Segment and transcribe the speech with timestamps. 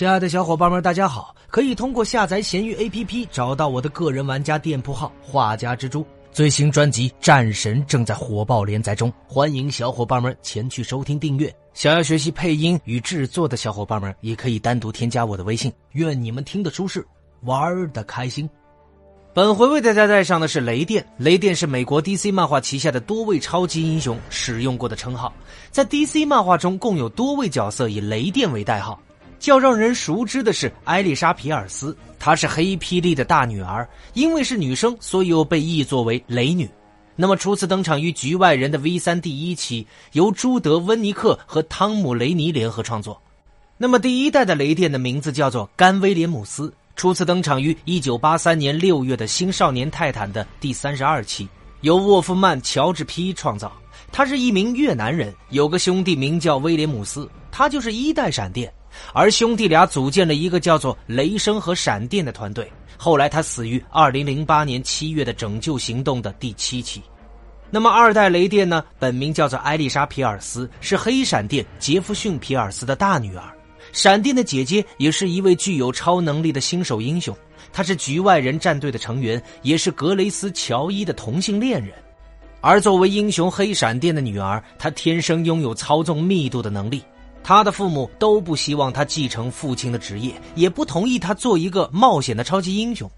[0.00, 1.36] 亲爱的小伙伴们，大家好！
[1.50, 6.02] 可以通过下载闲鱼 APP 找到我的个人玩家店铺号“画家蜘蛛”。
[6.32, 11.54] 最新专辑《战神》正在火爆连载中，欢迎小伙伴们前去收听订阅。
[11.74, 15.70] 想要学习配音与制作的小伙伴们，也可以单独添加我的微信。
[15.92, 17.06] 愿你们听得舒适，
[17.42, 18.48] 玩的开心。
[19.34, 21.06] 本回为大家带上的是雷电。
[21.18, 25.30] 雷电是美国 DC 漫画旗下的多位超级英雄使用过的称号，
[25.70, 28.98] 在 DC 漫画中共有多位角色以雷电为代号。
[29.40, 36.68] 较让人熟知的是艾丽莎·皮尔斯，她是黑霹雳的大女儿，因为是女生，所以又被译作为雷女。
[37.16, 43.20] 那么初次登场于《局外人》的 V 三第一期，由朱德·温尼克和汤姆·雷尼联合创作。
[43.78, 51.48] 那么第一代的雷电的名字叫做甘·威廉姆斯，初次登场于1983年6月的《新少年泰坦》的第三十二期，
[51.80, 53.72] 由沃夫曼·乔治 ·P 创造。
[54.12, 58.70] 他是一名越南人，有个兄弟名叫威廉姆斯，他就是一代闪电。
[59.12, 62.70] 而兄弟俩组建了一个叫做“雷声”和“闪电”的团队。
[62.96, 67.02] 后来他死于2008年7月的拯救行动的第七期。
[67.70, 68.84] 那么二代雷电呢？
[68.98, 73.44] 本名叫做艾丽莎·皮尔斯，是黑闪电杰弗逊·皮尔斯的大女儿。
[73.92, 77.36] 闪电的姐姐也是一位具有超能力的新手英雄，
[77.72, 81.94] 她是局外人战队的成员，也是格雷斯·乔伊的同性恋人。
[82.60, 87.02] 而作为英雄黑闪电的女儿，她天生拥有操纵密度的能力。
[87.50, 93.10] 他的父母都不希望他继承父亲的职业，也不同意他做一个冒险的超级英雄。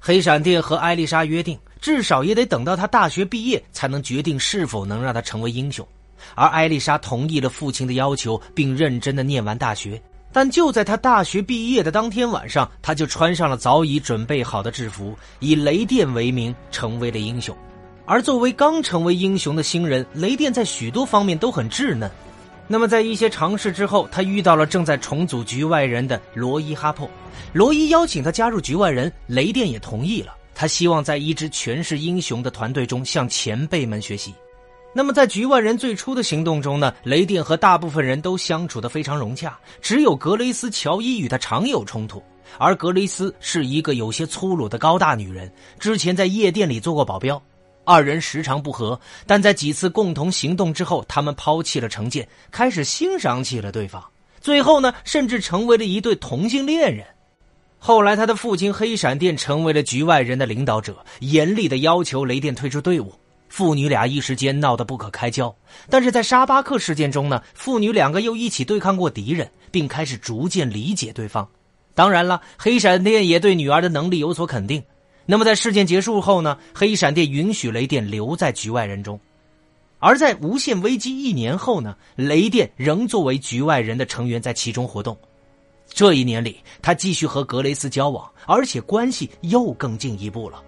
[0.00, 5.86] 黑闪电和艾丽莎约定，至少也得等到他大学毕业才能决定是否能让他成为英雄。
[6.34, 10.00] 而艾丽莎同意了父亲的要求，并认真的念完大学。
[10.32, 17.54] 但就在他大学毕业的当天晚上，他就穿上了早已准备好的制服，以雷电为名成为了英雄。
[18.06, 22.10] 而作为刚成为英雄的新人，雷电在许多方面都很稚嫩。
[22.66, 27.08] 那么，在一些尝试之后，他遇到了正在重组局外人的罗伊·哈珀。
[27.52, 30.34] 罗伊邀请他加入局外人，雷电也同意了。
[30.54, 34.32] 他希望在一支全是英雄的团队中向前辈们学习。
[34.94, 36.94] 那么，在局外人最初的行动中呢？
[37.02, 42.22] 雷电和大部分人都相处得非常融洽，只有格雷斯·乔伊与他常有冲突。
[42.56, 47.42] 而格雷斯是一个有些粗鲁的高大女人，之前在夜店里做过保镖。
[47.84, 54.02] 二人时常不和，但在几次共同行动之后，他们抛弃了成见，开始欣赏起了对方。
[54.40, 57.06] 最后呢，甚至成为了一对同性恋人。
[57.78, 63.12] 后来，他的父亲黑闪电成为了局外人的领导者，严厉的要求雷电退出队伍。
[63.48, 65.54] 父女俩一时间闹得不可开交。
[65.88, 71.46] 但是在沙巴克事件中呢，父女两个又一起对抗过敌人，并开始逐渐理解对方。
[71.94, 74.82] 当然了，黑闪电也对女儿的能力有所肯定。
[75.26, 76.58] 那么在事件结束后呢？
[76.74, 79.18] 黑闪电允许雷电留在局外人中，
[79.98, 81.96] 而在无限危机一年后呢？
[82.14, 85.16] 雷电仍作为局外人的成员在其中活动。
[85.88, 90.62] 这一年里，他继续和格雷斯交往，而且关系又更进一步了。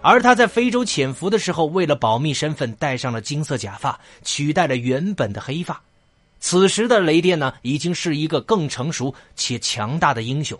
[0.00, 5.82] 而他在非洲潜伏的时候，为了保密身份，戴上了金色假发，取代了原本的黑发。
[6.40, 10.58] 此时的雷电呢，已经是一个更成熟且强大的英雄。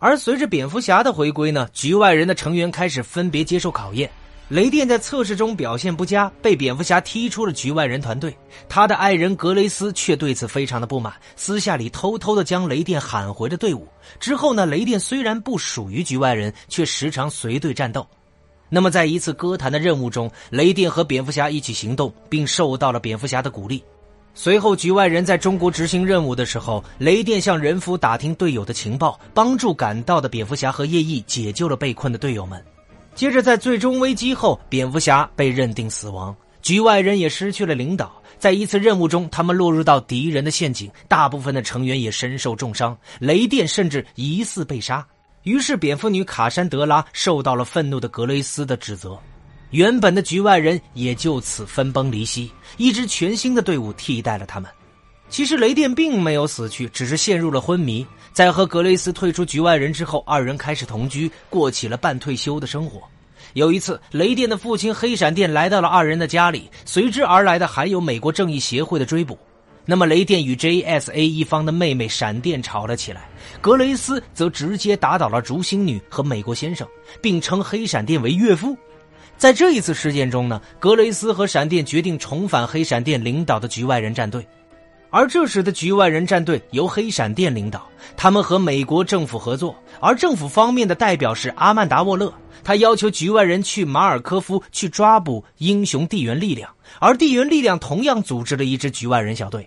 [0.00, 4.10] 而随着蝙蝠侠的回归呢，局外人的成员开始分别接受考验。
[4.48, 8.34] 雷电在测试中表现不佳，被蝙蝠侠踢出了局外人团队。
[8.66, 13.86] 他的爱人格雷斯却对此非常的不满，私下里偷偷的将雷电喊回了队伍。
[14.18, 18.04] 之后呢，雷电虽然不属于局外人，却时常随队战斗。
[18.70, 23.84] 那么在一次歌坛的任务中，雷电和蝙蝠侠一起行动，并受到了蝙蝠侠的鼓励。
[24.32, 32.64] 随后，局外人在中国执行任务的时候，雷电向人夫打听队友的情报，帮助赶到的蝙蝠侠和夜翼解救了被困的队友们。
[33.14, 38.10] 接着，在最终危机后，蝙蝠侠被认定死亡，局外人也失去了领导。
[38.38, 45.06] 在一次任务中，他们落入到敌人的陷阱，大部分的成员也身受重伤，雷电甚至疑似被杀。
[45.42, 49.18] 于是，蝙蝠女卡珊德拉受到了愤怒的格雷斯的指责。
[49.70, 54.68] 原本的局外人也就此分崩离析，一支全新的队伍替代了他们。
[55.28, 58.04] 其实雷电并没有死去，只是陷入了昏迷。
[58.32, 63.00] 在和格雷斯退出局外人之后，二人开始同居，过起了半退休的生活。
[63.54, 69.38] 有一次，雷电的父亲黑闪电来到了二人的家里，随之而来的还有美国正义协会的追捕。
[69.86, 73.28] 那么，雷电与 JSA 一方的妹妹闪电吵了起来，
[73.60, 76.86] 格雷斯则直接打倒了竹星女和美国先生，
[77.22, 78.76] 并称黑闪电为岳父。
[79.40, 84.46] 在这一次事件中呢，格雷斯和闪电决定重返黑闪电领导的局外人战队，
[85.08, 87.88] 而这时的局外人战队由黑闪电领导，
[88.18, 92.30] 他们和美国政府合作，而政府方面的代表是阿曼达·沃勒，
[92.62, 99.66] 他要求局外人去马尔科夫去抓捕英雄地缘力量，而地缘力量同样组织了一支局外人小队。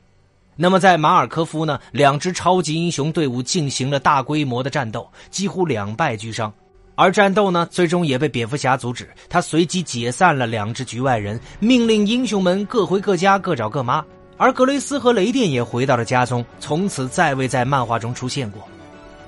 [0.55, 6.53] 那么在马尔科夫呢，两支超级英雄队伍进行了大规模的战斗，几乎两败俱伤。
[6.95, 9.09] 而战斗呢，最终也被蝙蝠侠阻止。
[9.29, 14.03] 他随即解散了两支局外人，命令英雄们各回各家，各找各妈。
[14.37, 18.61] 而格雷斯和雷电也回到了家中，从此再未在漫画中出现过。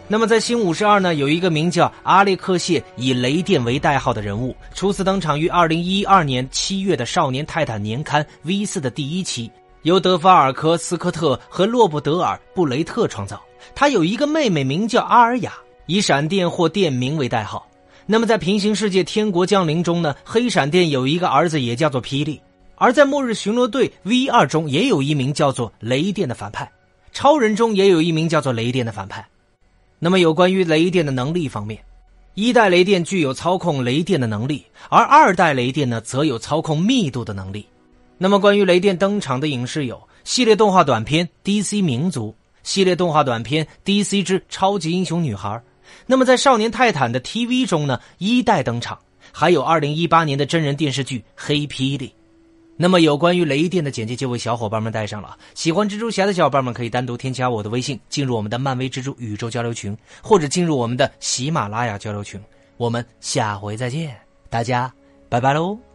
[0.08, 9.50] 那么在新五十二呢，有一个名叫阿列克谢以雷电为代号的人物，初次登场于二零一二年七月的《少年泰坦》年刊 V 四的第一期。
[9.82, 13.42] 由德法尔科斯科特和洛布德尔布雷特创造。
[13.74, 15.54] 他有一个妹妹，名叫阿尔雅，
[15.86, 17.68] 以闪电或电明为代号。
[18.06, 22.40] 那么在平行世界《天国降临》中呢，黑闪电有一个儿子，也叫做霹雳。
[22.76, 26.70] 而在《末日巡逻队 V 二》中，也有一名叫做雷电的反派。
[27.14, 29.26] 超人中也有一名叫做雷电的反派。
[29.98, 31.80] 那么有关于雷电的能力方面，
[32.34, 37.66] 一代雷电具有操控雷电的能力，而二代雷电呢，则有操控密度的能力。
[38.18, 42.30] 那么，关于雷电登场的影视有系列动画短片《DC 民族》
[42.62, 45.50] 系列动画短片《DC 之超级英雄女孩》。
[46.06, 49.00] 那么，在《少年泰坦》的 TV 中呢，一代登场，
[49.32, 52.08] 还有2018年的真人电视剧《黑霹雳》。
[52.78, 55.38] 那么，有关于雷电的简介就为小伙伴们带上了。
[55.54, 62.40] 喜欢蜘蛛侠的小伙伴们可以单独添加我的微信，进入我们的漫威蜘蛛宇宙交流群，或者进入我们的喜马拉雅交流群。
[62.78, 64.16] 我们下回再见，
[64.50, 64.94] 大家
[65.30, 65.95] 拜拜喽。